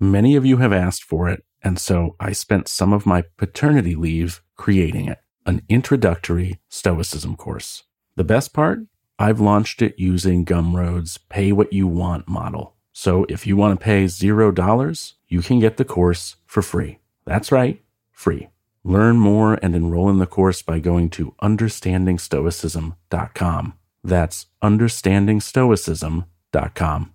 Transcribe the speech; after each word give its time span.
Many 0.00 0.36
of 0.36 0.46
you 0.46 0.58
have 0.58 0.72
asked 0.72 1.02
for 1.02 1.28
it, 1.28 1.42
and 1.62 1.76
so 1.78 2.14
I 2.20 2.32
spent 2.32 2.68
some 2.68 2.92
of 2.92 3.06
my 3.06 3.24
paternity 3.36 3.96
leave 3.96 4.42
creating 4.56 5.08
it 5.08 5.18
an 5.44 5.62
introductory 5.68 6.60
Stoicism 6.68 7.34
course. 7.34 7.82
The 8.16 8.24
best 8.24 8.52
part? 8.52 8.80
I've 9.18 9.40
launched 9.40 9.80
it 9.80 9.98
using 9.98 10.44
Gumroad's 10.44 11.16
pay 11.16 11.52
what 11.52 11.72
you 11.72 11.88
want 11.88 12.28
model. 12.28 12.76
So 12.92 13.24
if 13.30 13.46
you 13.46 13.56
want 13.56 13.80
to 13.80 13.84
pay 13.84 14.04
$0, 14.04 15.12
you 15.26 15.40
can 15.40 15.58
get 15.58 15.78
the 15.78 15.86
course 15.86 16.36
for 16.46 16.60
free. 16.62 16.98
That's 17.24 17.50
right, 17.50 17.82
free. 18.12 18.50
Learn 18.84 19.16
more 19.16 19.58
and 19.62 19.74
enroll 19.74 20.10
in 20.10 20.18
the 20.18 20.26
course 20.26 20.60
by 20.62 20.80
going 20.80 21.08
to 21.10 21.34
understandingstoicism.com. 21.42 23.74
That's 24.04 24.46
understandingstoicism.com. 24.62 27.14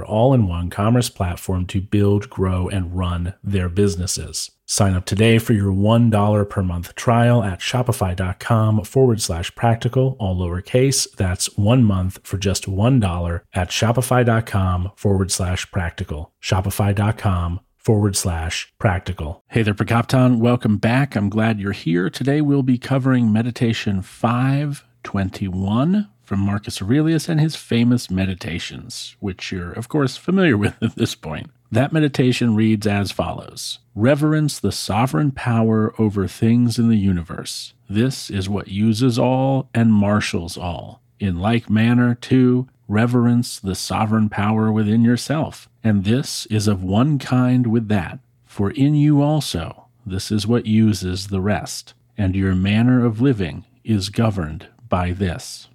all 0.05 0.33
in 0.33 0.47
one 0.47 0.69
commerce 0.69 1.09
platform 1.09 1.65
to 1.67 1.81
build, 1.81 2.29
grow, 2.29 2.67
and 2.67 2.97
run 2.97 3.35
their 3.43 3.69
businesses. 3.69 4.51
Sign 4.65 4.93
up 4.93 5.03
today 5.03 5.37
for 5.37 5.51
your 5.51 5.73
$1 5.73 6.49
per 6.49 6.63
month 6.63 6.95
trial 6.95 7.43
at 7.43 7.59
shopify.com 7.59 8.85
forward 8.85 9.21
slash 9.21 9.53
practical, 9.53 10.15
all 10.17 10.37
lowercase. 10.37 11.13
That's 11.17 11.57
one 11.57 11.83
month 11.83 12.19
for 12.23 12.37
just 12.37 12.67
$1 12.67 13.41
at 13.53 13.69
shopify.com 13.69 14.91
forward 14.95 15.29
slash 15.29 15.69
practical. 15.71 16.31
Shopify.com 16.41 17.59
forward 17.75 18.15
slash 18.15 18.73
practical. 18.79 19.43
Hey 19.49 19.63
there, 19.63 19.73
Prokopton. 19.73 20.37
Welcome 20.37 20.77
back. 20.77 21.17
I'm 21.17 21.27
glad 21.27 21.59
you're 21.59 21.73
here. 21.73 22.09
Today 22.09 22.39
we'll 22.39 22.63
be 22.63 22.77
covering 22.77 23.33
Meditation 23.33 24.01
521 24.01 26.07
from 26.31 26.39
Marcus 26.39 26.81
Aurelius 26.81 27.27
and 27.27 27.41
his 27.41 27.57
famous 27.57 28.09
meditations, 28.09 29.17
which 29.19 29.51
you're, 29.51 29.73
of 29.73 29.89
course, 29.89 30.15
familiar 30.15 30.57
with 30.63 30.81
at 30.81 30.95
this 30.95 31.13
point. 31.13 31.49
That 31.69 31.91
meditation 31.91 32.55
reads 32.55 32.87
as 32.87 33.11
follows 33.11 33.79
Reverence 33.95 34.57
the 34.57 34.71
sovereign 34.71 35.31
power 35.31 35.93
over 35.99 36.29
things 36.29 36.79
in 36.79 36.87
the 36.87 36.95
universe. 36.95 37.73
This 37.89 38.29
is 38.29 38.47
what 38.47 38.69
uses 38.69 39.19
all 39.19 39.67
and 39.73 39.91
marshals 39.91 40.57
all. 40.57 41.01
In 41.19 41.37
like 41.41 41.69
manner, 41.69 42.15
too, 42.15 42.69
reverence 42.87 43.59
the 43.59 43.75
sovereign 43.75 44.29
power 44.29 44.71
within 44.71 45.03
yourself. 45.03 45.67
And 45.83 46.05
this 46.05 46.45
is 46.45 46.65
of 46.65 46.81
one 46.81 47.19
kind 47.19 47.67
with 47.67 47.89
that. 47.89 48.19
For 48.45 48.71
in 48.71 48.95
you 48.95 49.21
also, 49.21 49.87
this 50.05 50.31
is 50.31 50.47
what 50.47 50.65
uses 50.65 51.27
the 51.27 51.41
rest. 51.41 51.93
And 52.17 52.37
your 52.37 52.55
manner 52.55 53.05
of 53.05 53.19
living 53.19 53.65
is 53.83 54.07
governed 54.07 54.67
by 54.87 55.11
this. 55.11 55.67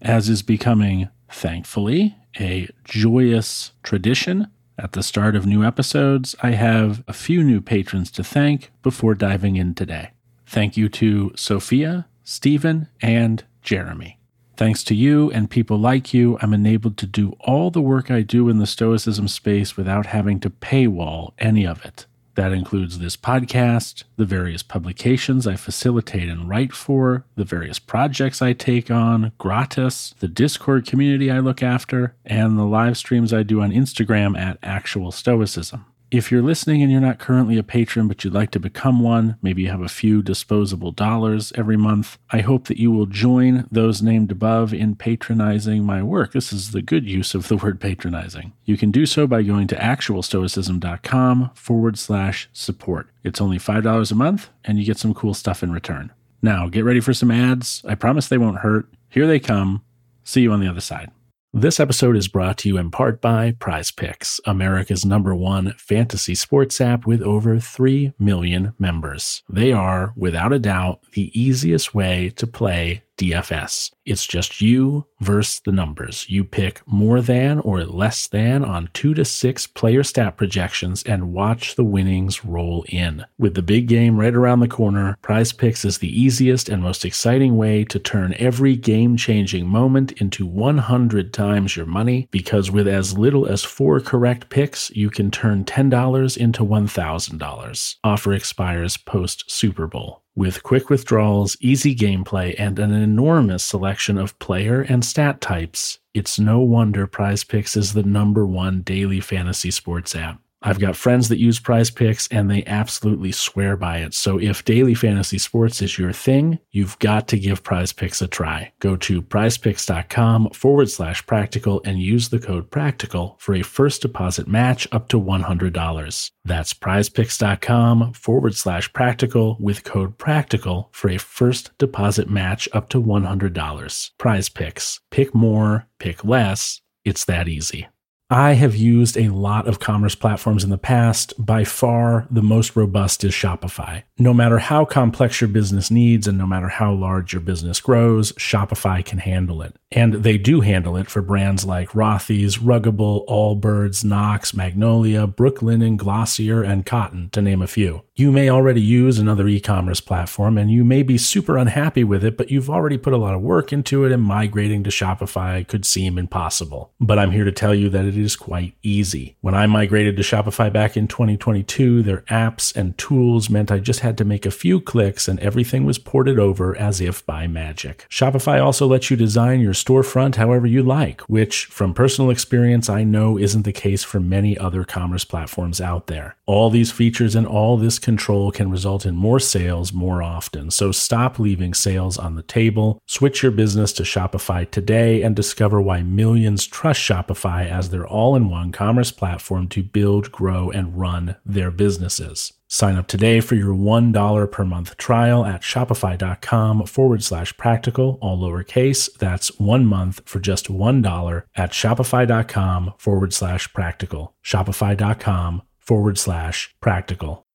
As 0.00 0.28
is 0.28 0.42
becoming, 0.42 1.08
thankfully, 1.28 2.16
a 2.38 2.68
joyous 2.84 3.72
tradition, 3.82 4.48
at 4.78 4.92
the 4.92 5.02
start 5.02 5.34
of 5.34 5.44
new 5.44 5.64
episodes, 5.64 6.36
I 6.40 6.52
have 6.52 7.02
a 7.08 7.12
few 7.12 7.42
new 7.42 7.60
patrons 7.60 8.12
to 8.12 8.22
thank 8.22 8.70
before 8.82 9.16
diving 9.16 9.56
in 9.56 9.74
today. 9.74 10.10
Thank 10.46 10.76
you 10.76 10.88
to 10.90 11.32
Sophia, 11.34 12.06
Stephen, 12.22 12.88
and 13.02 13.44
Jeremy. 13.60 14.18
Thanks 14.56 14.84
to 14.84 14.94
you 14.94 15.30
and 15.32 15.50
people 15.50 15.78
like 15.78 16.14
you, 16.14 16.38
I'm 16.40 16.54
enabled 16.54 16.96
to 16.98 17.06
do 17.06 17.36
all 17.40 17.70
the 17.70 17.80
work 17.80 18.10
I 18.10 18.22
do 18.22 18.48
in 18.48 18.58
the 18.58 18.66
Stoicism 18.66 19.26
space 19.28 19.76
without 19.76 20.06
having 20.06 20.38
to 20.40 20.50
paywall 20.50 21.32
any 21.38 21.66
of 21.66 21.84
it. 21.84 22.06
That 22.38 22.52
includes 22.52 23.00
this 23.00 23.16
podcast, 23.16 24.04
the 24.16 24.24
various 24.24 24.62
publications 24.62 25.44
I 25.44 25.56
facilitate 25.56 26.28
and 26.28 26.48
write 26.48 26.72
for, 26.72 27.24
the 27.34 27.42
various 27.44 27.80
projects 27.80 28.40
I 28.40 28.52
take 28.52 28.92
on 28.92 29.32
gratis, 29.38 30.14
the 30.20 30.28
Discord 30.28 30.86
community 30.86 31.32
I 31.32 31.40
look 31.40 31.64
after, 31.64 32.14
and 32.24 32.56
the 32.56 32.62
live 32.62 32.96
streams 32.96 33.32
I 33.32 33.42
do 33.42 33.60
on 33.60 33.72
Instagram 33.72 34.38
at 34.38 34.56
Actual 34.62 35.10
Stoicism. 35.10 35.84
If 36.10 36.32
you're 36.32 36.40
listening 36.40 36.82
and 36.82 36.90
you're 36.90 37.02
not 37.02 37.18
currently 37.18 37.58
a 37.58 37.62
patron, 37.62 38.08
but 38.08 38.24
you'd 38.24 38.32
like 38.32 38.50
to 38.52 38.60
become 38.60 39.00
one, 39.00 39.36
maybe 39.42 39.60
you 39.60 39.68
have 39.68 39.82
a 39.82 39.90
few 39.90 40.22
disposable 40.22 40.90
dollars 40.90 41.52
every 41.54 41.76
month, 41.76 42.16
I 42.30 42.40
hope 42.40 42.66
that 42.68 42.78
you 42.78 42.90
will 42.90 43.04
join 43.04 43.68
those 43.70 44.00
named 44.00 44.32
above 44.32 44.72
in 44.72 44.96
patronizing 44.96 45.84
my 45.84 46.02
work. 46.02 46.32
This 46.32 46.50
is 46.50 46.70
the 46.70 46.80
good 46.80 47.06
use 47.06 47.34
of 47.34 47.48
the 47.48 47.58
word 47.58 47.78
patronizing. 47.78 48.54
You 48.64 48.78
can 48.78 48.90
do 48.90 49.04
so 49.04 49.26
by 49.26 49.42
going 49.42 49.66
to 49.66 49.76
actualstoicism.com 49.76 51.50
forward 51.54 51.98
slash 51.98 52.48
support. 52.54 53.10
It's 53.22 53.42
only 53.42 53.58
$5 53.58 54.10
a 54.10 54.14
month, 54.14 54.48
and 54.64 54.78
you 54.78 54.86
get 54.86 54.98
some 54.98 55.12
cool 55.12 55.34
stuff 55.34 55.62
in 55.62 55.72
return. 55.72 56.10
Now, 56.40 56.68
get 56.68 56.86
ready 56.86 57.00
for 57.00 57.12
some 57.12 57.30
ads. 57.30 57.82
I 57.86 57.94
promise 57.94 58.28
they 58.28 58.38
won't 58.38 58.60
hurt. 58.60 58.88
Here 59.10 59.26
they 59.26 59.40
come. 59.40 59.82
See 60.24 60.40
you 60.40 60.52
on 60.52 60.60
the 60.60 60.68
other 60.68 60.80
side. 60.80 61.10
This 61.54 61.80
episode 61.80 62.14
is 62.14 62.28
brought 62.28 62.58
to 62.58 62.68
you 62.68 62.76
in 62.76 62.90
part 62.90 63.22
by 63.22 63.52
Prize 63.52 63.90
Picks, 63.90 64.38
America's 64.44 65.06
number 65.06 65.34
one 65.34 65.72
fantasy 65.78 66.34
sports 66.34 66.78
app 66.78 67.06
with 67.06 67.22
over 67.22 67.58
3 67.58 68.12
million 68.18 68.74
members. 68.78 69.42
They 69.48 69.72
are, 69.72 70.12
without 70.14 70.52
a 70.52 70.58
doubt, 70.58 71.00
the 71.14 71.30
easiest 71.32 71.94
way 71.94 72.28
to 72.36 72.46
play 72.46 73.02
DFS. 73.18 73.90
It's 74.06 74.26
just 74.26 74.62
you 74.62 75.06
versus 75.20 75.60
the 75.64 75.72
numbers. 75.72 76.24
You 76.30 76.44
pick 76.44 76.80
more 76.86 77.20
than 77.20 77.58
or 77.60 77.84
less 77.84 78.26
than 78.26 78.64
on 78.64 78.88
two 78.94 79.12
to 79.14 79.24
six 79.24 79.66
player 79.66 80.02
stat 80.02 80.36
projections 80.36 81.02
and 81.02 81.34
watch 81.34 81.74
the 81.74 81.84
winnings 81.84 82.44
roll 82.44 82.86
in. 82.88 83.24
With 83.38 83.54
the 83.54 83.62
big 83.62 83.88
game 83.88 84.18
right 84.18 84.34
around 84.34 84.60
the 84.60 84.68
corner, 84.68 85.18
Prize 85.20 85.52
Picks 85.52 85.84
is 85.84 85.98
the 85.98 86.20
easiest 86.20 86.68
and 86.68 86.82
most 86.82 87.04
exciting 87.04 87.56
way 87.56 87.84
to 87.84 87.98
turn 87.98 88.34
every 88.38 88.76
game 88.76 89.16
changing 89.16 89.66
moment 89.66 90.12
into 90.12 90.46
100 90.46 91.34
times 91.34 91.76
your 91.76 91.86
money 91.86 92.28
because 92.30 92.70
with 92.70 92.88
as 92.88 93.18
little 93.18 93.46
as 93.46 93.64
four 93.64 94.00
correct 94.00 94.48
picks, 94.48 94.90
you 94.90 95.10
can 95.10 95.30
turn 95.30 95.64
$10 95.64 96.36
into 96.36 96.64
$1,000. 96.64 97.96
Offer 98.04 98.32
expires 98.32 98.96
post 98.96 99.50
Super 99.50 99.86
Bowl. 99.86 100.22
With 100.38 100.62
quick 100.62 100.88
withdrawals, 100.88 101.56
easy 101.60 101.96
gameplay, 101.96 102.54
and 102.56 102.78
an 102.78 102.92
enormous 102.92 103.64
selection 103.64 104.16
of 104.16 104.38
player 104.38 104.82
and 104.82 105.04
stat 105.04 105.40
types, 105.40 105.98
it's 106.14 106.38
no 106.38 106.60
wonder 106.60 107.08
Prize 107.08 107.42
Picks 107.42 107.76
is 107.76 107.92
the 107.92 108.04
number 108.04 108.46
one 108.46 108.82
daily 108.82 109.18
fantasy 109.18 109.72
sports 109.72 110.14
app. 110.14 110.40
I've 110.62 110.80
got 110.80 110.96
friends 110.96 111.28
that 111.28 111.38
use 111.38 111.60
prize 111.60 111.90
picks 111.90 112.26
and 112.28 112.50
they 112.50 112.64
absolutely 112.66 113.32
swear 113.32 113.76
by 113.76 113.98
it. 113.98 114.14
So 114.14 114.38
if 114.40 114.64
daily 114.64 114.94
fantasy 114.94 115.38
sports 115.38 115.80
is 115.80 115.98
your 115.98 116.12
thing, 116.12 116.58
you've 116.72 116.98
got 116.98 117.28
to 117.28 117.38
give 117.38 117.62
prize 117.62 117.92
picks 117.92 118.20
a 118.20 118.26
try. 118.26 118.72
Go 118.80 118.96
to 118.96 119.22
prizepicks.com 119.22 120.50
forward 120.50 120.90
slash 120.90 121.24
practical 121.26 121.80
and 121.84 122.00
use 122.00 122.28
the 122.28 122.40
code 122.40 122.70
practical 122.70 123.36
for 123.38 123.54
a 123.54 123.62
first 123.62 124.02
deposit 124.02 124.48
match 124.48 124.88
up 124.90 125.08
to 125.08 125.20
$100. 125.20 126.30
That's 126.44 126.74
prizepicks.com 126.74 128.14
forward 128.14 128.54
slash 128.54 128.92
practical 128.92 129.56
with 129.60 129.84
code 129.84 130.18
practical 130.18 130.88
for 130.92 131.10
a 131.10 131.18
first 131.18 131.76
deposit 131.78 132.28
match 132.28 132.68
up 132.72 132.88
to 132.90 133.02
$100. 133.02 134.10
Prize 134.18 134.48
picks. 134.48 135.00
Pick 135.10 135.34
more, 135.34 135.86
pick 135.98 136.24
less. 136.24 136.80
It's 137.04 137.24
that 137.26 137.48
easy. 137.48 137.86
I 138.30 138.52
have 138.52 138.76
used 138.76 139.16
a 139.16 139.30
lot 139.30 139.66
of 139.66 139.80
commerce 139.80 140.14
platforms 140.14 140.62
in 140.62 140.68
the 140.68 140.76
past. 140.76 141.32
By 141.38 141.64
far, 141.64 142.26
the 142.30 142.42
most 142.42 142.76
robust 142.76 143.24
is 143.24 143.32
Shopify. 143.32 144.02
No 144.18 144.34
matter 144.34 144.58
how 144.58 144.84
complex 144.84 145.40
your 145.40 145.48
business 145.48 145.90
needs 145.90 146.26
and 146.26 146.36
no 146.36 146.46
matter 146.46 146.68
how 146.68 146.92
large 146.92 147.32
your 147.32 147.40
business 147.40 147.80
grows, 147.80 148.32
Shopify 148.32 149.02
can 149.02 149.18
handle 149.18 149.62
it. 149.62 149.76
And 149.90 150.14
they 150.14 150.36
do 150.36 150.60
handle 150.60 150.96
it 150.96 151.08
for 151.08 151.22
brands 151.22 151.64
like 151.64 151.90
Rothy's, 151.90 152.58
Ruggable, 152.58 153.26
Allbirds, 153.26 154.04
Knox, 154.04 154.52
Magnolia, 154.52 155.26
Brooklinen, 155.26 155.96
Glossier, 155.96 156.62
and 156.62 156.84
Cotton, 156.84 157.30
to 157.30 157.40
name 157.40 157.62
a 157.62 157.66
few. 157.66 158.02
You 158.14 158.32
may 158.32 158.50
already 158.50 158.82
use 158.82 159.18
another 159.18 159.46
e 159.46 159.60
commerce 159.60 160.00
platform 160.00 160.58
and 160.58 160.70
you 160.70 160.84
may 160.84 161.02
be 161.02 161.16
super 161.16 161.56
unhappy 161.56 162.02
with 162.04 162.24
it, 162.24 162.36
but 162.36 162.50
you've 162.50 162.68
already 162.68 162.98
put 162.98 163.12
a 163.12 163.16
lot 163.16 163.34
of 163.34 163.40
work 163.40 163.72
into 163.72 164.04
it 164.04 164.12
and 164.12 164.22
migrating 164.22 164.82
to 164.82 164.90
Shopify 164.90 165.66
could 165.66 165.86
seem 165.86 166.18
impossible. 166.18 166.92
But 167.00 167.18
I'm 167.18 167.30
here 167.30 167.44
to 167.44 167.52
tell 167.52 167.74
you 167.74 167.88
that 167.90 168.04
it 168.04 168.18
is 168.18 168.34
quite 168.34 168.74
easy. 168.82 169.36
When 169.40 169.54
I 169.54 169.66
migrated 169.66 170.16
to 170.16 170.22
Shopify 170.22 170.72
back 170.72 170.96
in 170.96 171.06
2022, 171.06 172.02
their 172.02 172.22
apps 172.22 172.74
and 172.74 172.98
tools 172.98 173.48
meant 173.48 173.70
I 173.70 173.78
just 173.78 174.00
had 174.00 174.18
to 174.18 174.24
make 174.24 174.44
a 174.44 174.50
few 174.50 174.80
clicks 174.80 175.28
and 175.28 175.38
everything 175.38 175.86
was 175.86 175.98
ported 175.98 176.40
over 176.40 176.76
as 176.76 177.00
if 177.00 177.24
by 177.24 177.46
magic. 177.46 178.04
Shopify 178.10 178.62
also 178.62 178.88
lets 178.88 179.10
you 179.10 179.16
design 179.16 179.60
your 179.60 179.74
storefront 179.82 180.34
however 180.34 180.66
you 180.66 180.82
like, 180.82 181.20
which 181.22 181.66
from 181.66 181.94
personal 181.94 182.30
experience 182.30 182.88
I 182.88 183.04
know 183.04 183.38
isn't 183.38 183.62
the 183.62 183.72
case 183.72 184.04
for 184.04 184.20
many 184.20 184.58
other 184.58 184.84
commerce 184.84 185.24
platforms 185.24 185.80
out 185.80 186.06
there. 186.06 186.36
All 186.46 186.70
these 186.70 186.92
features 186.92 187.34
and 187.34 187.46
all 187.46 187.76
this 187.76 187.98
control 187.98 188.50
can 188.50 188.70
result 188.70 189.06
in 189.06 189.14
more 189.14 189.40
sales 189.40 189.92
more 189.92 190.22
often. 190.22 190.70
So 190.70 190.92
stop 190.92 191.38
leaving 191.38 191.74
sales 191.74 192.18
on 192.18 192.34
the 192.34 192.42
table. 192.42 193.00
Switch 193.06 193.42
your 193.42 193.52
business 193.52 193.92
to 193.94 194.02
Shopify 194.02 194.70
today 194.70 195.22
and 195.22 195.36
discover 195.36 195.80
why 195.80 196.02
millions 196.02 196.66
trust 196.66 197.00
Shopify 197.00 197.68
as 197.68 197.90
their 197.90 198.06
all 198.06 198.36
in 198.36 198.48
one 198.48 198.72
commerce 198.72 199.10
platform 199.10 199.68
to 199.68 199.82
build, 199.82 200.32
grow, 200.32 200.70
and 200.70 200.98
run 200.98 201.36
their 201.46 201.70
businesses. 201.70 202.52
Sign 202.70 202.96
up 202.96 203.06
today 203.06 203.40
for 203.40 203.54
your 203.54 203.74
$1 203.74 204.52
per 204.52 204.64
month 204.64 204.96
trial 204.98 205.46
at 205.46 205.62
shopify.com 205.62 206.84
forward 206.84 207.24
slash 207.24 207.56
practical, 207.56 208.18
all 208.20 208.38
lowercase. 208.38 209.10
That's 209.14 209.58
one 209.58 209.86
month 209.86 210.20
for 210.26 210.38
just 210.38 210.68
$1 210.68 211.42
at 211.56 211.70
shopify.com 211.72 212.92
forward 212.98 213.32
slash 213.32 213.72
practical. 213.72 214.34
Shopify.com 214.44 215.62
forward 215.78 216.18
slash 216.18 216.74
practical. 216.80 217.46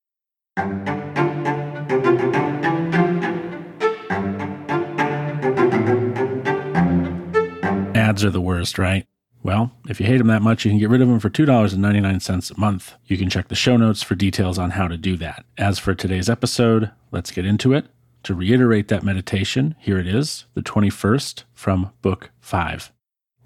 Ads 7.96 8.26
are 8.26 8.32
the 8.32 8.42
worst, 8.42 8.80
right? 8.80 9.06
Well, 9.44 9.72
if 9.90 10.00
you 10.00 10.06
hate 10.06 10.18
them 10.18 10.28
that 10.28 10.42
much, 10.42 10.64
you 10.64 10.72
can 10.72 10.80
get 10.80 10.90
rid 10.90 11.02
of 11.02 11.08
them 11.10 11.20
for 11.20 11.30
$2.99 11.30 12.52
a 12.52 12.60
month. 12.60 12.94
You 13.06 13.18
can 13.18 13.30
check 13.30 13.50
the 13.50 13.56
show 13.56 13.78
notes 13.78 14.02
for 14.02 14.16
details 14.16 14.58
on 14.58 14.72
how 14.72 14.88
to 14.88 14.98
do 14.98 15.18
that. 15.18 15.46
As 15.58 15.80
for 15.80 15.94
today's 15.94 16.30
episode, 16.30 16.92
let's 17.12 17.32
get 17.32 17.46
into 17.46 17.74
it. 17.74 17.86
To 18.24 18.34
reiterate 18.34 18.88
that 18.88 19.04
meditation, 19.04 19.76
here 19.80 20.00
it 20.00 20.08
is, 20.08 20.46
the 20.54 20.62
21st 20.62 21.44
from 21.54 21.92
Book 22.02 22.32
5. 22.40 22.94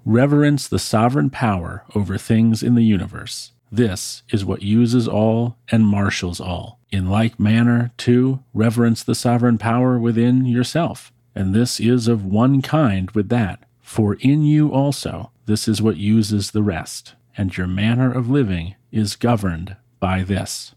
Reverence 0.04 0.68
the 0.68 0.78
sovereign 0.78 1.30
power 1.30 1.84
over 1.96 2.16
things 2.16 2.62
in 2.62 2.76
the 2.76 2.84
universe 2.84 3.50
this 3.70 4.22
is 4.30 4.44
what 4.44 4.62
uses 4.62 5.06
all 5.06 5.56
and 5.70 5.86
marshals 5.86 6.40
all. 6.40 6.80
In 6.90 7.10
like 7.10 7.38
manner, 7.38 7.90
too, 7.96 8.42
reverence 8.54 9.02
the 9.02 9.14
sovereign 9.14 9.58
power 9.58 9.98
within 9.98 10.46
yourself. 10.46 11.12
And 11.34 11.54
this 11.54 11.78
is 11.78 12.08
of 12.08 12.24
one 12.24 12.62
kind 12.62 13.10
with 13.12 13.28
that. 13.28 13.64
For 13.80 14.14
in 14.14 14.42
you 14.42 14.72
also, 14.72 15.30
this 15.48 15.66
is 15.66 15.80
what 15.80 15.96
uses 15.96 16.50
the 16.50 16.62
rest, 16.62 17.14
and 17.34 17.56
your 17.56 17.66
manner 17.66 18.12
of 18.12 18.28
living 18.28 18.74
is 18.92 19.16
governed 19.16 19.76
by 19.98 20.22
this. 20.22 20.74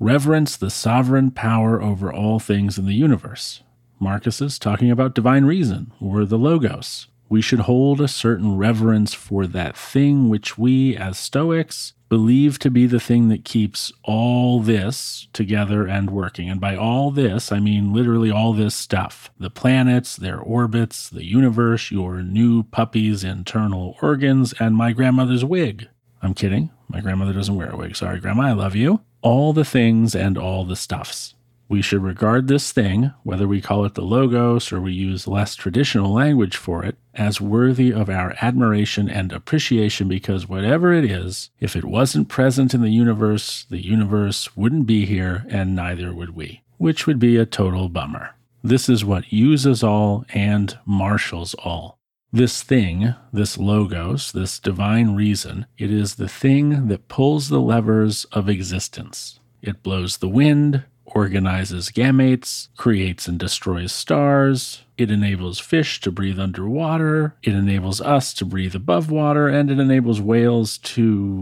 Reverence 0.00 0.56
the 0.56 0.70
sovereign 0.70 1.30
power 1.30 1.80
over 1.80 2.12
all 2.12 2.40
things 2.40 2.78
in 2.78 2.86
the 2.86 2.94
universe. 2.94 3.62
Marcus 4.00 4.40
is 4.40 4.58
talking 4.58 4.90
about 4.90 5.14
divine 5.14 5.44
reason, 5.44 5.92
or 6.00 6.24
the 6.24 6.36
Logos. 6.36 7.06
We 7.32 7.40
should 7.40 7.60
hold 7.60 8.02
a 8.02 8.08
certain 8.08 8.58
reverence 8.58 9.14
for 9.14 9.46
that 9.46 9.74
thing 9.74 10.28
which 10.28 10.58
we, 10.58 10.94
as 10.94 11.18
Stoics, 11.18 11.94
believe 12.10 12.58
to 12.58 12.70
be 12.70 12.86
the 12.86 13.00
thing 13.00 13.30
that 13.30 13.46
keeps 13.46 13.90
all 14.04 14.60
this 14.60 15.28
together 15.32 15.86
and 15.86 16.10
working. 16.10 16.50
And 16.50 16.60
by 16.60 16.76
all 16.76 17.10
this, 17.10 17.50
I 17.50 17.58
mean 17.58 17.90
literally 17.90 18.30
all 18.30 18.52
this 18.52 18.74
stuff 18.74 19.30
the 19.38 19.48
planets, 19.48 20.14
their 20.14 20.38
orbits, 20.38 21.08
the 21.08 21.24
universe, 21.24 21.90
your 21.90 22.20
new 22.20 22.64
puppy's 22.64 23.24
internal 23.24 23.96
organs, 24.02 24.52
and 24.60 24.76
my 24.76 24.92
grandmother's 24.92 25.42
wig. 25.42 25.88
I'm 26.20 26.34
kidding. 26.34 26.68
My 26.86 27.00
grandmother 27.00 27.32
doesn't 27.32 27.56
wear 27.56 27.70
a 27.70 27.76
wig. 27.78 27.96
Sorry, 27.96 28.20
Grandma, 28.20 28.48
I 28.48 28.52
love 28.52 28.76
you. 28.76 29.00
All 29.22 29.54
the 29.54 29.64
things 29.64 30.14
and 30.14 30.36
all 30.36 30.66
the 30.66 30.76
stuffs. 30.76 31.34
We 31.72 31.80
should 31.80 32.02
regard 32.02 32.48
this 32.48 32.70
thing, 32.70 33.14
whether 33.22 33.48
we 33.48 33.62
call 33.62 33.86
it 33.86 33.94
the 33.94 34.02
Logos 34.02 34.74
or 34.74 34.80
we 34.82 34.92
use 34.92 35.26
less 35.26 35.54
traditional 35.54 36.12
language 36.12 36.54
for 36.54 36.84
it, 36.84 36.98
as 37.14 37.40
worthy 37.40 37.90
of 37.90 38.10
our 38.10 38.36
admiration 38.42 39.08
and 39.08 39.32
appreciation 39.32 40.06
because 40.06 40.46
whatever 40.46 40.92
it 40.92 41.10
is, 41.10 41.48
if 41.60 41.74
it 41.74 41.86
wasn't 41.86 42.28
present 42.28 42.74
in 42.74 42.82
the 42.82 42.90
universe, 42.90 43.64
the 43.70 43.82
universe 43.82 44.54
wouldn't 44.54 44.86
be 44.86 45.06
here 45.06 45.46
and 45.48 45.74
neither 45.74 46.12
would 46.12 46.36
we, 46.36 46.60
which 46.76 47.06
would 47.06 47.18
be 47.18 47.38
a 47.38 47.46
total 47.46 47.88
bummer. 47.88 48.34
This 48.62 48.90
is 48.90 49.02
what 49.02 49.32
uses 49.32 49.82
all 49.82 50.26
and 50.34 50.78
marshals 50.84 51.54
all. 51.54 51.98
This 52.30 52.62
thing, 52.62 53.14
this 53.32 53.56
logos, 53.56 54.30
this 54.32 54.58
divine 54.58 55.16
reason, 55.16 55.64
it 55.78 55.90
is 55.90 56.16
the 56.16 56.28
thing 56.28 56.88
that 56.88 57.08
pulls 57.08 57.48
the 57.48 57.62
levers 57.62 58.26
of 58.26 58.50
existence. 58.50 59.40
It 59.62 59.82
blows 59.82 60.18
the 60.18 60.28
wind, 60.28 60.82
organizes 61.14 61.90
gametes, 61.90 62.68
creates 62.76 63.28
and 63.28 63.38
destroys 63.38 63.92
stars. 63.92 64.82
It 64.96 65.10
enables 65.10 65.58
fish 65.58 66.00
to 66.02 66.12
breathe 66.12 66.38
underwater. 66.38 67.34
It 67.42 67.54
enables 67.54 68.00
us 68.00 68.32
to 68.34 68.44
breathe 68.44 68.74
above 68.74 69.10
water, 69.10 69.48
and 69.48 69.70
it 69.70 69.78
enables 69.78 70.20
whales 70.20 70.78
to 70.78 71.40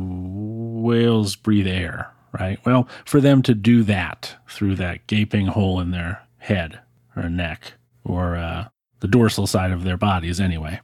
whales 0.83 1.37
breathe 1.37 1.67
air. 1.67 2.13
Right. 2.39 2.61
Well, 2.65 2.89
for 3.05 3.21
them 3.21 3.43
to 3.43 3.55
do 3.55 3.83
that 3.85 4.37
through 4.49 4.77
that 4.77 5.07
gaping 5.09 5.49
hole 5.49 5.81
in 5.81 5.91
their 5.91 6.23
head 6.39 6.79
or 7.17 7.29
neck 7.29 7.73
or 8.05 8.37
uh, 8.37 8.69
the 9.01 9.09
dorsal 9.09 9.49
side 9.49 9.73
of 9.73 9.83
their 9.83 9.97
bodies, 9.97 10.41
anyway. 10.41 10.81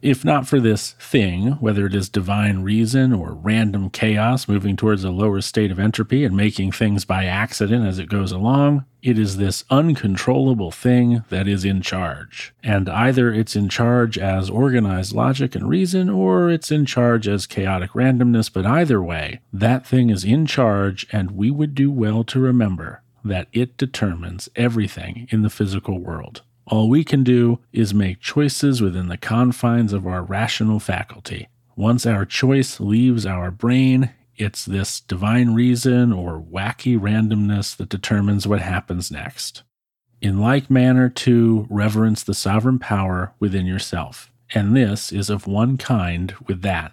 If 0.00 0.24
not 0.24 0.46
for 0.46 0.60
this 0.60 0.92
thing, 0.92 1.52
whether 1.52 1.86
it 1.86 1.94
is 1.94 2.08
divine 2.08 2.60
reason 2.60 3.12
or 3.12 3.34
random 3.34 3.90
chaos 3.90 4.46
moving 4.46 4.76
towards 4.76 5.02
a 5.02 5.10
lower 5.10 5.40
state 5.40 5.72
of 5.72 5.80
entropy 5.80 6.24
and 6.24 6.36
making 6.36 6.72
things 6.72 7.04
by 7.04 7.24
accident 7.24 7.84
as 7.84 7.98
it 7.98 8.08
goes 8.08 8.30
along, 8.30 8.84
it 9.02 9.18
is 9.18 9.36
this 9.36 9.64
uncontrollable 9.70 10.70
thing 10.70 11.24
that 11.30 11.48
is 11.48 11.64
in 11.64 11.82
charge. 11.82 12.54
And 12.62 12.88
either 12.88 13.32
it's 13.32 13.56
in 13.56 13.68
charge 13.68 14.18
as 14.18 14.50
organized 14.50 15.14
logic 15.14 15.54
and 15.54 15.68
reason, 15.68 16.08
or 16.08 16.48
it's 16.48 16.70
in 16.70 16.86
charge 16.86 17.26
as 17.26 17.46
chaotic 17.46 17.90
randomness, 17.92 18.52
but 18.52 18.66
either 18.66 19.02
way, 19.02 19.40
that 19.52 19.86
thing 19.86 20.10
is 20.10 20.24
in 20.24 20.46
charge, 20.46 21.06
and 21.10 21.32
we 21.32 21.50
would 21.50 21.74
do 21.74 21.90
well 21.90 22.22
to 22.24 22.38
remember 22.38 23.02
that 23.24 23.48
it 23.52 23.76
determines 23.76 24.48
everything 24.54 25.26
in 25.30 25.42
the 25.42 25.50
physical 25.50 25.98
world. 25.98 26.42
All 26.70 26.90
we 26.90 27.02
can 27.02 27.24
do 27.24 27.60
is 27.72 27.94
make 27.94 28.20
choices 28.20 28.82
within 28.82 29.08
the 29.08 29.16
confines 29.16 29.94
of 29.94 30.06
our 30.06 30.22
rational 30.22 30.78
faculty. 30.78 31.48
Once 31.76 32.04
our 32.04 32.26
choice 32.26 32.78
leaves 32.78 33.24
our 33.24 33.50
brain, 33.50 34.10
it's 34.36 34.66
this 34.66 35.00
divine 35.00 35.54
reason 35.54 36.12
or 36.12 36.38
wacky 36.38 36.98
randomness 36.98 37.74
that 37.76 37.88
determines 37.88 38.46
what 38.46 38.60
happens 38.60 39.10
next. 39.10 39.62
In 40.20 40.40
like 40.40 40.70
manner, 40.70 41.08
too, 41.08 41.66
reverence 41.70 42.22
the 42.22 42.34
sovereign 42.34 42.78
power 42.78 43.32
within 43.40 43.64
yourself, 43.64 44.30
and 44.54 44.76
this 44.76 45.10
is 45.10 45.30
of 45.30 45.46
one 45.46 45.78
kind 45.78 46.34
with 46.46 46.60
that. 46.62 46.92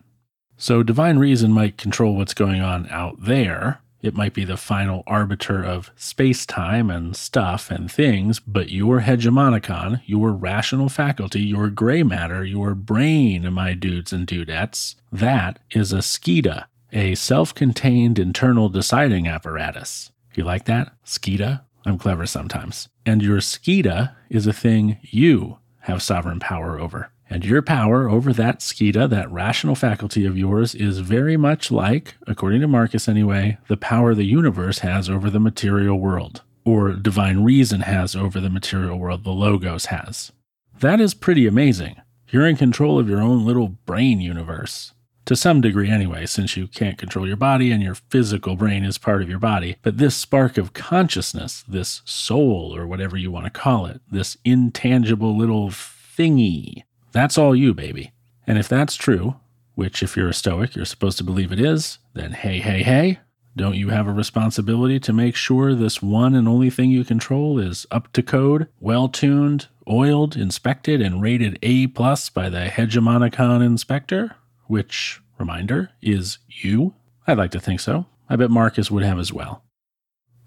So, 0.56 0.84
divine 0.84 1.20
reason 1.20 1.52
might 1.52 1.78
control 1.78 2.16
what's 2.16 2.34
going 2.34 2.62
on 2.62 2.88
out 2.90 3.18
there, 3.20 3.82
it 4.06 4.14
might 4.14 4.34
be 4.34 4.46
the 4.46 4.58
final 4.58 5.04
arbiter 5.08 5.64
of 5.64 5.92
space 5.96 6.46
time 6.46 6.90
and 6.90 7.16
stuff 7.16 7.72
and 7.72 7.92
things, 7.92 8.40
but 8.40 8.70
your 8.70 9.02
hegemonikon, 9.02 10.02
your 10.06 10.32
rational 10.32 10.90
faculty, 10.90 11.42
your 11.42 11.70
gray 11.70 12.04
matter, 12.04 12.46
your 12.46 12.76
brain, 12.76 13.52
my 13.52 13.74
dudes 13.74 14.14
and 14.14 14.28
dudettes, 14.28 14.96
that 15.12 15.60
is 15.72 15.92
a 15.92 15.98
SCIDA, 15.98 16.66
a 16.94 17.16
self 17.16 17.56
contained 17.56 18.20
internal 18.20 18.70
deciding 18.70 19.28
apparatus. 19.28 20.12
You 20.36 20.44
like 20.44 20.66
that? 20.66 20.94
SCIDA? 21.06 21.62
I'm 21.86 21.98
clever 21.98 22.26
sometimes. 22.26 22.90
And 23.06 23.22
your 23.22 23.40
SCIDA 23.40 24.16
is 24.30 24.46
a 24.46 24.54
thing 24.54 24.98
you 25.02 25.58
have 25.82 26.02
sovereign 26.02 26.40
power 26.40 26.80
over. 26.80 27.12
And 27.30 27.44
your 27.44 27.62
power 27.62 28.08
over 28.08 28.32
that 28.34 28.60
SCIDA, 28.60 29.10
that 29.10 29.32
rational 29.32 29.76
faculty 29.76 30.26
of 30.26 30.38
yours, 30.38 30.76
is 30.76 31.00
very 31.00 31.38
much 31.38 31.72
like, 31.72 32.16
according 32.28 32.62
to 32.62 32.68
Marcus 32.68 33.08
anyway, 33.08 33.58
the 33.68 33.78
power 33.78 34.14
the 34.14 34.26
universe 34.26 34.80
has 34.80 35.10
over 35.10 35.30
the 35.30 35.40
material 35.40 36.00
world, 36.00 36.44
or 36.64 36.92
divine 36.94 37.44
reason 37.44 37.82
has 37.82 38.16
over 38.16 38.40
the 38.40 38.50
material 38.50 39.00
world, 39.00 39.24
the 39.24 39.32
Logos 39.32 39.86
has. 39.86 40.32
That 40.80 41.02
is 41.02 41.14
pretty 41.16 41.48
amazing. 41.48 41.96
You're 42.30 42.48
in 42.48 42.58
control 42.58 43.00
of 43.00 43.10
your 43.10 43.22
own 43.22 43.46
little 43.46 43.70
brain 43.70 44.22
universe. 44.22 44.94
to 45.26 45.36
some 45.36 45.60
degree 45.62 45.90
anyway, 45.90 46.26
since 46.26 46.56
you 46.56 46.68
can't 46.68 46.98
control 46.98 47.28
your 47.28 47.36
body 47.38 47.72
and 47.72 47.82
your 47.82 47.96
physical 47.96 48.56
brain 48.56 48.84
is 48.84 48.98
part 48.98 49.22
of 49.22 49.30
your 49.30 49.40
body. 49.40 49.76
But 49.82 49.98
this 49.98 50.16
spark 50.16 50.58
of 50.58 50.74
consciousness, 50.74 51.64
this 51.68 52.02
soul, 52.06 52.76
or 52.76 52.86
whatever 52.88 53.18
you 53.18 53.32
want 53.32 53.46
to 53.46 53.52
call 53.52 53.86
it, 53.88 54.02
this 54.10 54.38
intangible 54.46 55.36
little 55.36 55.70
thingy, 55.70 56.84
that's 57.16 57.38
all 57.38 57.56
you, 57.56 57.74
baby. 57.74 58.12
And 58.46 58.58
if 58.58 58.68
that's 58.68 58.96
true, 58.96 59.36
which 59.74 60.04
if 60.04 60.18
you're 60.18 60.30
a 60.30 60.34
Stoic, 60.34 60.76
you're 60.76 60.84
supposed 60.84 61.18
to 61.18 61.24
believe 61.24 61.52
it 61.52 61.62
is, 61.62 61.98
then 62.14 62.34
hey, 62.34 62.60
hey, 62.60 62.84
hey, 62.84 63.20
don't 63.56 63.76
you 63.76 63.90
have 63.90 64.06
a 64.06 64.14
responsibility 64.14 65.00
to 65.00 65.14
make 65.14 65.36
sure 65.36 65.74
this 65.74 66.02
one 66.02 66.36
and 66.36 66.46
only 66.46 66.70
thing 66.70 66.92
you 66.92 67.06
control 67.06 67.58
is 67.58 67.88
up 67.90 68.12
to 68.12 68.22
code, 68.22 68.68
well 68.82 69.08
tuned, 69.08 69.68
oiled, 69.90 70.36
inspected, 70.36 71.02
and 71.02 71.22
rated 71.22 71.58
A 71.64 71.88
plus 71.88 72.30
by 72.30 72.50
the 72.50 72.66
Hegemonikon 72.68 73.66
inspector? 73.66 74.36
which, 74.68 75.22
reminder, 75.38 75.92
is 76.02 76.40
you? 76.50 76.96
I'd 77.28 77.38
like 77.38 77.52
to 77.52 77.60
think 77.60 77.80
so. 77.80 78.08
I 78.28 78.36
bet 78.36 78.50
Marcus 78.50 78.92
would 78.92 79.04
have 79.04 79.20
as 79.20 79.32
well. 79.32 79.64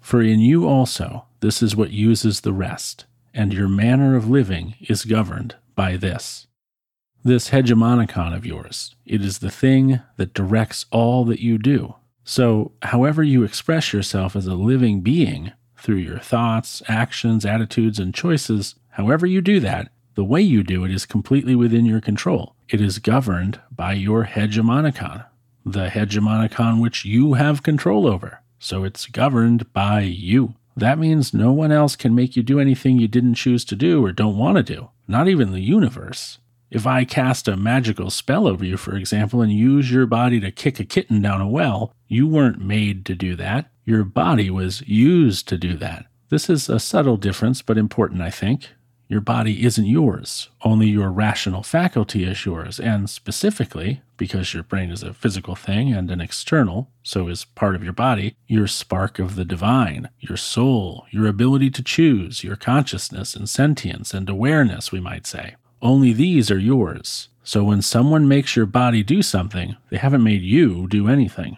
For 0.01 0.21
in 0.21 0.39
you 0.39 0.67
also, 0.67 1.25
this 1.39 1.63
is 1.63 1.75
what 1.75 1.91
uses 1.91 2.41
the 2.41 2.53
rest, 2.53 3.05
and 3.33 3.53
your 3.53 3.67
manner 3.67 4.15
of 4.15 4.29
living 4.29 4.75
is 4.81 5.05
governed 5.05 5.55
by 5.75 5.97
this. 5.97 6.47
This 7.23 7.49
hegemonikon 7.49 8.33
of 8.33 8.45
yours, 8.45 8.95
it 9.05 9.21
is 9.23 9.39
the 9.39 9.51
thing 9.51 9.99
that 10.15 10.33
directs 10.33 10.85
all 10.89 11.25
that 11.25 11.41
you 11.41 11.57
do. 11.57 11.95
So, 12.23 12.71
however 12.81 13.23
you 13.23 13.43
express 13.43 13.91
yourself 13.91 14.35
as 14.35 14.47
a 14.47 14.53
living 14.53 15.01
being, 15.01 15.51
through 15.77 15.97
your 15.97 16.19
thoughts, 16.19 16.81
actions, 16.87 17.45
attitudes, 17.45 17.99
and 17.99 18.13
choices, 18.13 18.75
however 18.91 19.25
you 19.25 19.41
do 19.41 19.59
that, 19.59 19.91
the 20.15 20.23
way 20.23 20.41
you 20.41 20.63
do 20.63 20.85
it 20.85 20.91
is 20.91 21.05
completely 21.05 21.55
within 21.55 21.85
your 21.85 22.01
control. 22.01 22.55
It 22.69 22.79
is 22.79 22.99
governed 22.99 23.59
by 23.71 23.93
your 23.93 24.25
hegemonikon, 24.25 25.25
the 25.65 25.87
hegemonikon 25.87 26.81
which 26.81 27.03
you 27.03 27.33
have 27.33 27.63
control 27.63 28.07
over. 28.07 28.41
So 28.59 28.83
it's 28.83 29.05
governed 29.07 29.71
by 29.73 30.01
you. 30.01 30.55
That 30.75 30.99
means 30.99 31.33
no 31.33 31.51
one 31.51 31.71
else 31.71 31.95
can 31.95 32.15
make 32.15 32.35
you 32.35 32.43
do 32.43 32.59
anything 32.59 32.97
you 32.97 33.07
didn't 33.07 33.35
choose 33.35 33.65
to 33.65 33.75
do 33.75 34.03
or 34.03 34.11
don't 34.11 34.37
want 34.37 34.57
to 34.57 34.63
do, 34.63 34.89
not 35.07 35.27
even 35.27 35.51
the 35.51 35.61
universe. 35.61 36.37
If 36.71 36.85
I 36.85 37.03
cast 37.03 37.47
a 37.47 37.57
magical 37.57 38.09
spell 38.09 38.47
over 38.47 38.63
you, 38.63 38.77
for 38.77 38.95
example, 38.95 39.41
and 39.41 39.51
use 39.51 39.91
your 39.91 40.05
body 40.05 40.39
to 40.39 40.51
kick 40.51 40.79
a 40.79 40.85
kitten 40.85 41.21
down 41.21 41.41
a 41.41 41.47
well, 41.47 41.93
you 42.07 42.27
weren't 42.27 42.61
made 42.61 43.05
to 43.07 43.15
do 43.15 43.35
that. 43.37 43.71
Your 43.85 44.03
body 44.03 44.51
was 44.51 44.81
used 44.87 45.47
to 45.47 45.57
do 45.57 45.75
that. 45.77 46.05
This 46.29 46.47
is 46.49 46.69
a 46.69 46.79
subtle 46.79 47.17
difference, 47.17 47.63
but 47.63 47.77
important, 47.77 48.21
I 48.21 48.29
think. 48.29 48.69
Your 49.07 49.21
body 49.21 49.65
isn't 49.65 49.87
yours, 49.87 50.49
only 50.61 50.85
your 50.85 51.09
rational 51.09 51.63
faculty 51.63 52.23
is 52.23 52.45
yours, 52.45 52.79
and 52.79 53.09
specifically, 53.09 54.03
because 54.17 54.53
your 54.53 54.61
brain 54.61 54.91
is 54.91 55.01
a 55.01 55.15
physical 55.15 55.55
thing 55.55 55.91
and 55.91 56.11
an 56.11 56.21
external, 56.21 56.91
so 57.01 57.27
is 57.27 57.45
part 57.45 57.73
of 57.73 57.83
your 57.83 57.93
body, 57.93 58.35
your 58.45 58.67
spark 58.67 59.17
of 59.17 59.35
the 59.35 59.45
divine, 59.45 60.09
your 60.19 60.37
soul, 60.37 61.07
your 61.09 61.25
ability 61.25 61.71
to 61.71 61.81
choose, 61.81 62.43
your 62.43 62.55
consciousness 62.55 63.35
and 63.35 63.49
sentience 63.49 64.13
and 64.13 64.29
awareness, 64.29 64.91
we 64.91 64.99
might 64.99 65.25
say. 65.25 65.55
Only 65.81 66.13
these 66.13 66.51
are 66.51 66.59
yours. 66.59 67.29
So 67.43 67.63
when 67.63 67.81
someone 67.81 68.27
makes 68.27 68.55
your 68.55 68.65
body 68.65 69.01
do 69.01 69.21
something, 69.21 69.75
they 69.89 69.97
haven't 69.97 70.23
made 70.23 70.41
you 70.41 70.87
do 70.87 71.07
anything. 71.07 71.57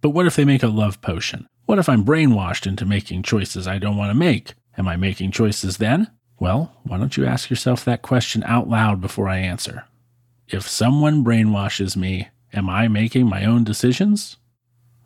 But 0.00 0.10
what 0.10 0.26
if 0.26 0.36
they 0.36 0.44
make 0.44 0.62
a 0.62 0.68
love 0.68 1.00
potion? 1.00 1.48
What 1.66 1.78
if 1.78 1.88
I'm 1.88 2.04
brainwashed 2.04 2.66
into 2.66 2.84
making 2.84 3.22
choices 3.22 3.66
I 3.66 3.78
don't 3.78 3.96
want 3.96 4.10
to 4.10 4.14
make? 4.14 4.54
Am 4.76 4.86
I 4.88 4.96
making 4.96 5.30
choices 5.30 5.78
then? 5.78 6.10
Well, 6.38 6.72
why 6.82 6.98
don't 6.98 7.16
you 7.16 7.24
ask 7.24 7.50
yourself 7.50 7.84
that 7.84 8.02
question 8.02 8.42
out 8.44 8.68
loud 8.68 9.00
before 9.00 9.28
I 9.28 9.38
answer? 9.38 9.84
If 10.48 10.68
someone 10.68 11.24
brainwashes 11.24 11.96
me, 11.96 12.28
am 12.52 12.68
I 12.68 12.88
making 12.88 13.26
my 13.26 13.44
own 13.44 13.64
decisions? 13.64 14.36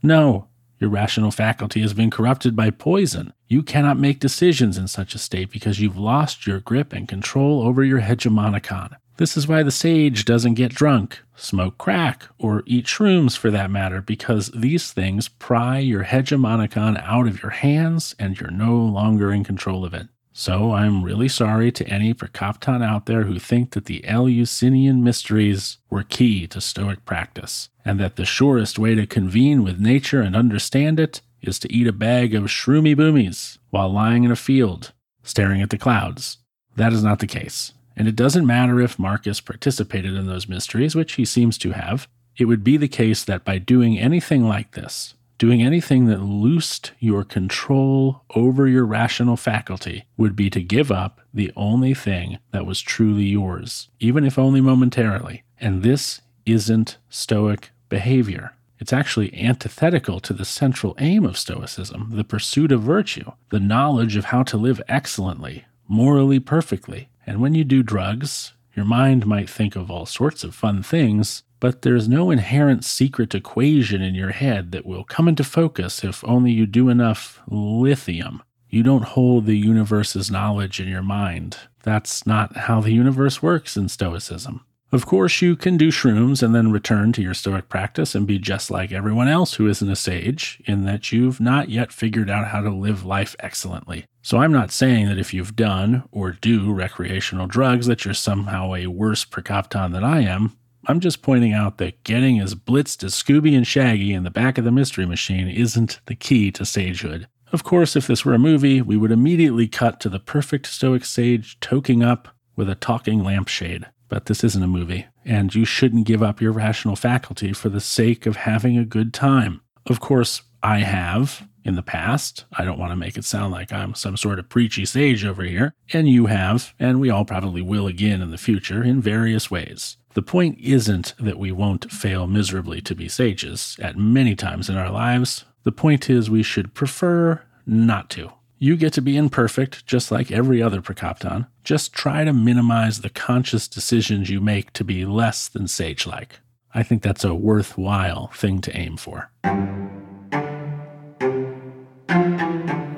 No. 0.03 0.49
Your 0.79 0.91
rational 0.91 1.31
faculty 1.31 1.81
has 1.81 1.95
been 1.95 2.11
corrupted 2.11 2.55
by 2.55 2.71
poison. 2.71 3.33
You 3.49 3.63
cannot 3.63 3.99
make 3.99 4.21
decisions 4.21 4.77
in 4.77 4.89
such 4.89 5.15
a 5.15 5.19
state 5.19 5.51
because 5.51 5.81
you've 5.81 5.99
lost 5.99 6.47
your 6.47 6.61
grip 6.61 6.93
and 6.93 7.09
control 7.09 7.63
over 7.63 7.83
your 7.83 8.01
hegemonikon. 8.01 8.97
This 9.17 9.37
is 9.37 9.49
why 9.49 9.63
the 9.63 9.71
sage 9.71 10.27
doesn't 10.27 10.55
get 10.55 10.75
drunk, 10.75 11.21
smoke 11.35 11.79
crack, 11.79 12.25
or 12.39 12.63
eat 12.67 12.85
shrooms 12.85 13.35
for 13.35 13.51
that 13.51 13.71
matter, 13.71 14.03
because 14.03 14.51
these 14.55 14.93
things 14.93 15.29
pry 15.29 15.79
your 15.79 16.05
hegemonikon 16.05 17.03
out 17.03 17.27
of 17.27 17.43
your 17.43 17.53
hands 17.53 18.15
and 18.19 18.39
you're 18.39 18.51
no 18.51 18.77
longer 18.77 19.33
in 19.33 19.43
control 19.43 19.87
of 19.87 19.95
it. 19.95 20.09
So 20.39 20.73
I'm 20.73 21.03
really 21.03 21.29
sorry 21.29 21.73
to 21.73 21.89
any 21.89 22.13
Prokopton 22.13 22.85
out 22.85 23.07
there 23.07 23.23
who 23.23 23.39
think 23.39 23.71
that 23.71 23.87
the 23.87 24.07
Eleusinian 24.07 25.03
mysteries 25.03 25.79
were 25.89 26.03
key 26.03 26.47
to 26.49 26.61
Stoic 26.61 27.07
practice, 27.07 27.71
and 27.87 27.99
that 28.01 28.17
the 28.17 28.27
surest 28.27 28.79
way 28.79 28.95
to 28.95 29.07
convene 29.07 29.65
with 29.65 29.81
nature 29.81 30.21
and 30.21 30.37
understand 30.37 31.01
it 31.01 31.23
is 31.41 31.59
to 31.61 31.73
eat 31.73 31.87
a 31.87 31.93
bag 31.93 32.35
of 32.35 32.45
shroomy 32.45 32.95
boomies 32.95 33.57
while 33.71 33.91
lying 33.91 34.25
in 34.25 34.31
a 34.31 34.37
field, 34.37 34.93
staring 35.23 35.63
at 35.63 35.71
the 35.71 35.79
clouds. 35.79 36.37
That 36.77 36.93
is 36.93 37.03
not 37.03 37.21
the 37.21 37.27
case. 37.27 37.73
And 37.97 38.07
it 38.07 38.15
doesn't 38.15 38.47
matter 38.47 38.79
if 38.79 38.99
Marcus 38.99 39.41
participated 39.41 40.13
in 40.13 40.27
those 40.27 40.51
mysteries, 40.51 40.95
which 40.95 41.15
he 41.15 41.25
seems 41.25 41.57
to 41.57 41.71
have. 41.71 42.09
It 42.37 42.45
would 42.45 42.63
be 42.63 42.77
the 42.77 42.89
case 42.89 43.25
that 43.25 43.47
by 43.47 43.57
doing 43.57 43.99
anything 43.99 44.47
like 44.47 44.73
this, 44.73 45.15
Doing 45.39 45.63
anything 45.63 46.07
that 46.07 46.23
loosed 46.23 46.93
your 46.99 47.23
control 47.23 48.23
over 48.35 48.67
your 48.67 48.87
rational 48.87 49.37
faculty 49.37 50.07
would 50.17 50.35
be 50.35 50.49
to 50.49 50.63
give 50.63 50.91
up 50.91 51.21
the 51.35 51.53
only 51.55 51.93
thing 51.93 52.39
that 52.53 52.65
was 52.65 52.81
truly 52.81 53.25
yours, 53.25 53.91
even 54.01 54.25
if 54.25 54.39
only 54.39 54.63
momentarily. 54.63 55.45
And 55.61 55.83
this 55.83 56.23
isn't 56.47 56.97
Stoic 57.11 57.71
behavior. 57.91 58.55
It's 58.79 58.95
actually 58.95 59.35
antithetical 59.39 60.21
to 60.21 60.33
the 60.33 60.45
central 60.47 60.95
aim 60.99 61.27
of 61.27 61.37
Stoicism, 61.37 62.13
the 62.15 62.25
pursuit 62.25 62.73
of 62.73 62.83
virtue, 62.83 63.33
the 63.51 63.61
knowledge 63.61 64.17
of 64.17 64.27
how 64.27 64.43
to 64.45 64.57
live 64.57 64.81
excellently, 64.89 65.67
morally 65.87 66.41
perfectly. 66.41 67.11
And 67.27 67.43
when 67.43 67.55
you 67.55 67.65
do 67.65 67.83
drugs, 67.83 68.53
your 68.75 68.87
mind 68.87 69.27
might 69.27 69.51
think 69.51 69.77
of 69.77 69.91
all 69.91 70.07
sorts 70.07 70.45
of 70.45 70.55
fun 70.55 70.83
things, 70.83 71.43
but 71.61 71.83
there's 71.83 72.09
no 72.09 72.31
inherent 72.31 72.85
secret 72.85 73.35
equation 73.35 74.03
in 74.03 74.15
your 74.15 74.31
head 74.31 74.73
that 74.73 74.87
will 74.87 75.05
come 75.05 75.29
into 75.29 75.45
focus 75.45 76.05
if 76.05 76.23
only 76.25 76.53
you 76.53 76.67
do 76.67 76.89
enough 76.89 77.41
lithium. 77.49 78.43
You 78.69 78.83
don't 78.83 79.05
hold 79.05 79.47
the 79.47 79.57
universe's 79.57 80.31
knowledge 80.31 80.81
in 80.81 80.89
your 80.89 81.03
mind. 81.03 81.57
That's 81.83 82.27
not 82.27 82.57
how 82.57 82.81
the 82.81 82.93
universe 82.93 83.43
works 83.43 83.77
in 83.77 83.89
Stoicism. 83.89 84.65
Of 84.93 85.05
course, 85.05 85.43
you 85.43 85.57
can 85.57 85.77
do 85.77 85.89
shrooms 85.89 86.43
and 86.43 86.55
then 86.55 86.71
return 86.71 87.13
to 87.13 87.23
your 87.23 87.35
Stoic 87.35 87.69
practice 87.69 88.15
and 88.15 88.27
be 88.27 88.39
just 88.39 88.71
like 88.71 88.93
everyone 88.93 89.27
else 89.27 89.55
who 89.55 89.69
isn't 89.69 89.91
a 89.91 89.97
sage, 89.97 90.63
in 90.65 90.85
that 90.85 91.11
you've 91.11 91.41
not 91.41 91.69
yet 91.69 91.93
figured 91.93 92.31
out 92.31 92.49
how 92.49 92.61
to 92.61 92.71
live 92.71 93.05
life 93.05 93.35
excellently. 93.41 94.07
So 94.23 94.39
I'm 94.39 94.53
not 94.53 94.71
saying 94.71 95.09
that 95.09 95.19
if 95.19 95.35
you've 95.35 95.57
done 95.57 96.05
or 96.13 96.33
do 96.33 96.73
recreational 96.73 97.49
drugs 97.49 97.87
that 97.87 98.05
you're 98.05 98.15
somehow 98.15 98.75
a 98.75 98.87
worse 98.87 99.25
Prokopton 99.25 99.93
than 99.93 100.05
I 100.05 100.21
am. 100.23 100.57
I'm 100.89 101.01
just 101.01 101.21
pointing 101.21 101.53
out 101.53 101.79
that 101.79 102.05
getting 102.05 102.39
as 102.39 102.55
blitzed 102.55 103.03
as 103.03 103.15
Scooby 103.15 103.57
and 103.57 103.67
Shaggy 103.67 104.13
in 104.13 104.23
the 104.23 104.31
back 104.31 104.57
of 104.57 104.65
the 104.65 104.71
Mystery 104.71 105.05
Machine 105.05 105.49
isn't 105.49 106.01
the 106.07 106.15
key 106.15 106.53
to 106.53 106.63
sagehood. 106.63 107.27
Of 107.53 107.65
course, 107.65 107.97
if 107.97 108.07
this 108.07 108.25
were 108.25 108.35
a 108.35 108.39
movie, 108.39 108.81
we 108.81 108.97
would 108.97 109.11
immediately 109.11 109.67
cut 109.67 109.99
to 110.01 110.09
the 110.09 110.21
perfect 110.21 110.67
stoic 110.67 111.05
sage 111.05 111.59
toking 111.59 112.07
up 112.07 112.29
with 112.55 112.71
a 112.71 112.77
talking 112.77 113.25
lampshade. 113.25 113.87
But 114.09 114.27
this 114.27 114.45
isn't 114.45 114.63
a 114.63 114.69
movie, 114.69 115.07
and 115.25 115.53
you 115.53 115.65
shouldn't 115.65 116.07
give 116.07 116.23
up 116.23 116.41
your 116.41 116.53
rational 116.53 116.95
faculty 116.95 117.53
for 117.53 117.69
the 117.69 117.81
sake 117.81 118.25
of 118.25 118.37
having 118.37 118.79
a 118.79 118.85
good 118.85 119.13
time. 119.13 119.63
Of 119.87 119.99
course, 119.99 120.43
I 120.63 120.81
have 120.81 121.49
in 121.65 121.75
the 121.75 121.83
past. 121.83 122.45
I 122.57 122.65
don't 122.65 122.79
want 122.79 122.93
to 122.93 122.97
make 122.97 123.17
it 123.17 123.25
sound 123.25 123.53
like 123.53 123.73
I'm 123.73 123.95
some 123.95 124.17
sort 124.17 124.39
of 124.39 124.49
preachy 124.49 124.85
sage 124.85 125.25
over 125.25 125.43
here. 125.43 125.75
And 125.93 126.09
you 126.09 126.27
have, 126.27 126.75
and 126.79 127.01
we 127.01 127.11
all 127.11 127.25
probably 127.25 127.63
will 127.63 127.89
again 127.89 128.23
in 128.23 128.31
the 128.31 128.39
future 128.39 128.85
in 128.85 129.01
various 129.01 129.51
ways. 129.51 129.97
The 130.17 130.23
point 130.23 130.59
isn't 130.59 131.15
that 131.21 131.39
we 131.39 131.53
won't 131.53 131.93
fail 131.93 132.27
miserably 132.27 132.81
to 132.81 132.95
be 132.95 133.07
sages 133.07 133.77
at 133.83 133.99
many 133.99 134.35
times 134.35 134.71
in 134.71 134.77
our 134.79 134.91
lives. 134.91 135.45
The 135.65 135.73
point 135.73 136.09
is 136.09 136.31
we 136.31 136.43
should 136.43 136.73
prefer 136.73 137.43
not 137.67 138.09
to. 138.13 138.33
You 138.59 138.79
get 138.79 138.95
to 138.95 139.03
be 139.03 139.19
imperfect 139.19 139.85
just 139.85 140.11
like 140.11 140.33
every 140.33 140.63
other 140.63 140.81
Prokopton. 140.81 141.49
Just 141.65 141.93
try 141.93 142.25
to 142.25 142.33
minimize 142.33 143.03
the 143.03 143.11
conscious 143.11 143.69
decisions 143.69 144.31
you 144.31 144.41
make 144.41 144.73
to 144.73 144.85
be 144.85 145.05
less 145.05 145.49
than 145.49 145.69
sage 145.69 146.07
like. 146.07 146.41
I 146.73 146.83
think 146.83 147.03
that's 147.03 147.23
a 147.23 147.35
worthwhile 147.35 148.29
thing 148.29 148.63
to 148.63 148.75
aim 148.75 148.97
for. 148.97 149.31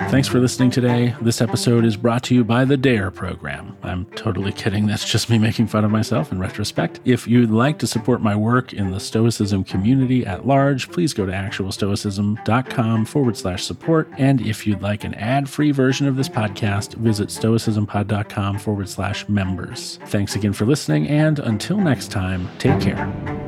Thanks 0.09 0.27
for 0.27 0.39
listening 0.39 0.71
today. 0.71 1.13
This 1.21 1.39
episode 1.39 1.85
is 1.85 1.95
brought 1.95 2.23
to 2.23 2.35
you 2.35 2.43
by 2.43 2.65
the 2.65 2.75
DARE 2.75 3.11
program. 3.11 3.77
I'm 3.83 4.05
totally 4.07 4.51
kidding. 4.51 4.87
That's 4.87 5.09
just 5.09 5.29
me 5.29 5.37
making 5.37 5.67
fun 5.67 5.85
of 5.85 5.91
myself 5.91 6.31
in 6.31 6.39
retrospect. 6.39 6.99
If 7.05 7.27
you'd 7.27 7.51
like 7.51 7.77
to 7.79 7.87
support 7.87 8.19
my 8.19 8.35
work 8.35 8.73
in 8.73 8.89
the 8.89 8.99
Stoicism 8.99 9.63
community 9.63 10.25
at 10.25 10.47
large, 10.47 10.91
please 10.91 11.13
go 11.13 11.27
to 11.27 11.31
actualstoicism.com 11.31 13.05
forward 13.05 13.37
slash 13.37 13.63
support. 13.63 14.09
And 14.17 14.41
if 14.41 14.65
you'd 14.65 14.81
like 14.81 15.03
an 15.03 15.13
ad 15.13 15.47
free 15.47 15.71
version 15.71 16.07
of 16.07 16.15
this 16.15 16.27
podcast, 16.27 16.95
visit 16.95 17.29
stoicismpod.com 17.29 18.57
forward 18.57 18.89
slash 18.89 19.29
members. 19.29 19.99
Thanks 20.07 20.35
again 20.35 20.53
for 20.53 20.65
listening. 20.65 21.07
And 21.07 21.37
until 21.37 21.77
next 21.77 22.09
time, 22.09 22.49
take 22.57 22.81
care. 22.81 23.38